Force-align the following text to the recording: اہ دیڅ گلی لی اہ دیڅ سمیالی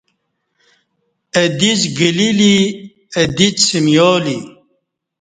اہ 1.37 1.45
دیڅ 1.59 1.81
گلی 1.97 2.29
لی 2.39 2.53
اہ 3.15 3.23
دیڅ 3.37 3.55
سمیالی 3.69 4.37